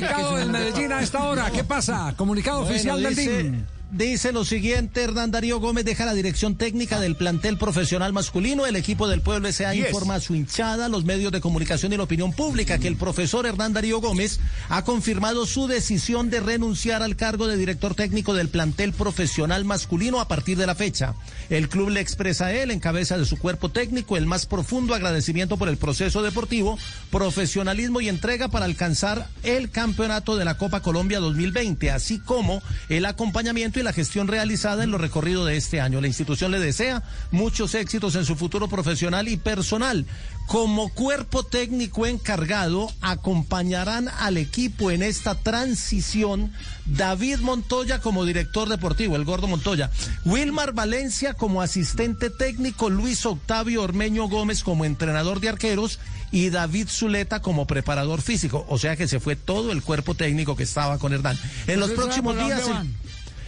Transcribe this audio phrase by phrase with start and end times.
[0.00, 1.50] comunicado del Medellín a esta hora.
[1.50, 2.14] ¿Qué pasa?
[2.16, 3.66] Comunicado oficial del DIN.
[3.92, 8.64] Dice lo siguiente, Hernán Darío Gómez deja la dirección técnica del plantel profesional masculino.
[8.64, 9.74] El equipo del pueblo S.A.
[9.74, 13.46] informa a su hinchada, los medios de comunicación y la opinión pública que el profesor
[13.46, 18.48] Hernán Darío Gómez ha confirmado su decisión de renunciar al cargo de director técnico del
[18.48, 21.16] plantel profesional masculino a partir de la fecha.
[21.48, 24.94] El club le expresa a él, en cabeza de su cuerpo técnico, el más profundo
[24.94, 26.78] agradecimiento por el proceso deportivo,
[27.10, 33.04] profesionalismo y entrega para alcanzar el campeonato de la Copa Colombia 2020, así como el
[33.04, 36.00] acompañamiento y la gestión realizada en lo recorrido de este año.
[36.00, 40.06] La institución le desea muchos éxitos en su futuro profesional y personal.
[40.46, 46.52] Como cuerpo técnico encargado, acompañarán al equipo en esta transición
[46.86, 49.90] David Montoya como director deportivo, el gordo Montoya,
[50.24, 56.00] Wilmar Valencia como asistente técnico, Luis Octavio Ormeño Gómez como entrenador de arqueros
[56.32, 58.66] y David Zuleta como preparador físico.
[58.68, 61.38] O sea que se fue todo el cuerpo técnico que estaba con Hernán.
[61.66, 62.62] En los próximos días...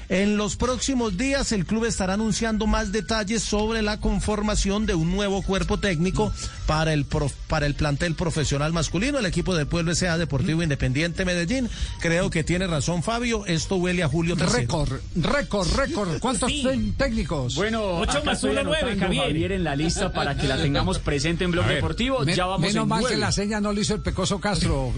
[0.09, 5.11] En los próximos días el club estará anunciando más detalles sobre la conformación de un
[5.11, 6.33] nuevo cuerpo técnico
[6.67, 7.06] para el
[7.48, 10.19] para el plantel profesional masculino, el equipo del Pueblo S.A.
[10.19, 11.69] Deportivo Independiente Medellín.
[12.00, 14.47] Creo que tiene razón Fabio, esto huele a Julio III.
[14.47, 16.19] Récord, récord, récord.
[16.20, 16.53] ¿Cuántos
[16.97, 17.55] técnicos?
[17.55, 19.53] Bueno, 8 más 1, 9, Javier.
[19.53, 22.25] en la lista para que la tengamos presente en Blog Deportivo.
[22.25, 24.92] ya vamos menos en mal que la seña no lo hizo el Pecoso Castro.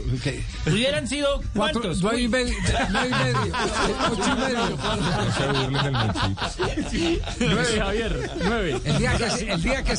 [0.66, 2.02] Hubieran sido Cuatro, cuántos.
[2.02, 2.54] nueve y medio,
[2.90, 3.54] nueve y medio,
[4.12, 4.78] ocho y medio.
[5.24, 6.46] No se burlen del Monchito.
[7.40, 8.30] Nueve, Javier.
[8.44, 8.80] Nueve.
[8.84, 9.92] El día que, el día que